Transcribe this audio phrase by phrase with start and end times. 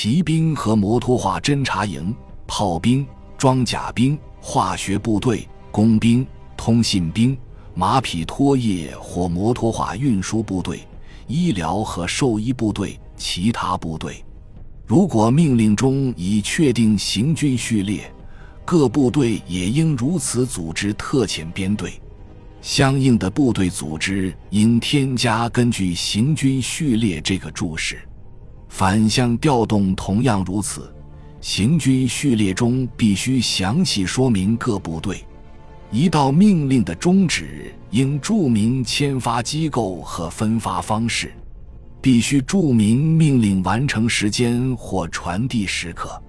[0.00, 2.14] 骑兵和摩托化侦察营、
[2.46, 3.04] 炮兵、
[3.36, 6.24] 装甲兵、化学部队、工兵、
[6.56, 7.36] 通信兵、
[7.74, 10.86] 马匹拖曳或摩托化运输部队、
[11.26, 14.24] 医疗和兽医部队、其他部队。
[14.86, 18.08] 如果命令中已确定行军序列，
[18.64, 22.00] 各部队也应如此组织特遣编队。
[22.62, 27.98] 相应的部队组织应添加根据行军序列这个注释。
[28.68, 30.94] 反向调动同样如此，
[31.40, 35.24] 行军序列中必须详细说明各部队。
[35.90, 41.32] 一道命令的终止应注明签发机构和分发方式，
[42.00, 46.22] 必须注明命令完成时间或传递时刻。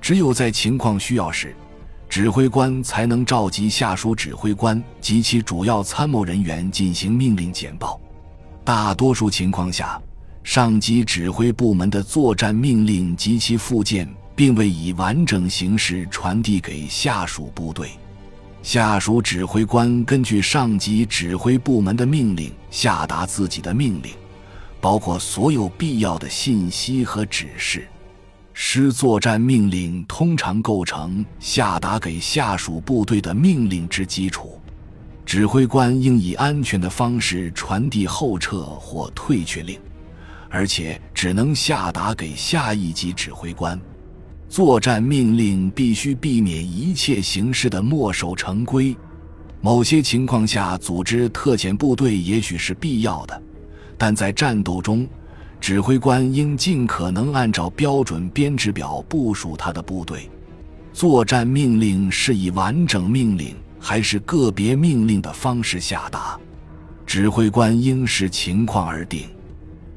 [0.00, 1.54] 只有在情况需要时，
[2.08, 8.00] 指挥官才能召集下属指挥官及其主要参谋人员进行命令简报。
[8.64, 10.00] 大多数情况下。
[10.44, 17.88] 上级指挥部门的作战命令及其附件，并未以完整形式传递给下属部队。
[18.62, 24.12] 下属指挥官根据上级指挥部门的命令下达自己的命令，
[24.82, 27.88] 包括所有必要的信息和指示。
[28.52, 34.60] 师作战命令通常构成下达给下属部队的命令之基础。
[35.24, 39.80] 指挥官应以安全的方式传递后撤或退却令。
[40.54, 43.78] 而且只能下达给下一级指挥官。
[44.48, 48.96] 作战命令必须避免一切形式的墨守成规。
[49.60, 53.42] 某些情况下，组织特遣部队也许是必要的，
[53.98, 55.08] 但在战斗中，
[55.60, 60.30] 指挥官应尽可能按照标准编制表部署他的部队。
[60.92, 66.38] 作战命令是以完整命令还是个别命令的方式下达，
[67.04, 69.26] 指挥官应视情况而定。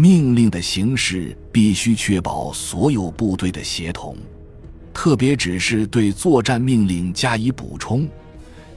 [0.00, 4.16] 命令的形式必须确保所有部队的协同，
[4.94, 8.08] 特别指示对作战命令加以补充，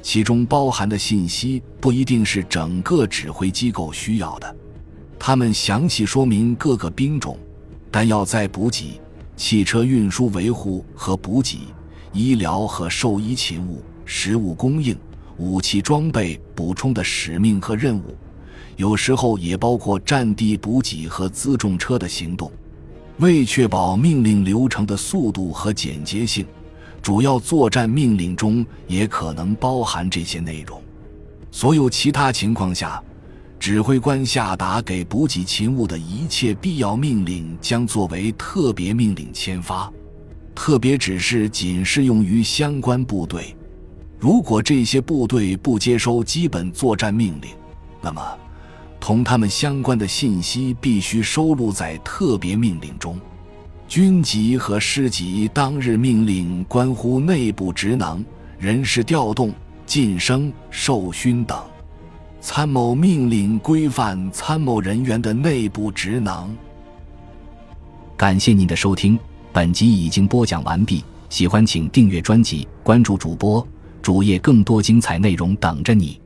[0.01, 4.55] 其中包含的信息不一定是整个指挥机构需要的。
[5.17, 7.39] 他们详细说明各个兵种、
[7.89, 8.99] 弹药载补给、
[9.37, 11.59] 汽车运输维护和补给、
[12.11, 14.93] 医疗和兽医勤务、食物供应、
[15.37, 18.13] 武器装备补充的使命和任务。
[18.75, 22.51] 有时候也包括战地补给和辎重车的行动。
[23.19, 26.45] 为确保命令流程的速度和简洁性，
[27.01, 30.81] 主要作战命令中也可能包含这些内容。
[31.51, 33.01] 所有其他情况下，
[33.59, 39.91] 指挥官下达给补给勤务的一切必要命令将作为特别命令签发。
[40.55, 43.55] 特别指示仅适用于相关部队。
[44.19, 47.51] 如果这些部队不接收基本作战命令，
[48.01, 48.21] 那么。
[49.03, 53.19] 同他们相关的信息必须收录在特别命令中。
[53.85, 58.23] 军级和师级当日命令关乎内部职能、
[58.57, 59.51] 人事调动、
[59.85, 61.61] 晋升、授勋等。
[62.39, 66.55] 参谋命令规范参谋人员的内部职能。
[68.15, 69.19] 感谢您的收听，
[69.51, 71.03] 本集已经播讲完毕。
[71.27, 73.67] 喜欢请订阅专辑，关注主播
[74.01, 76.22] 主页，更多精彩内容等着你。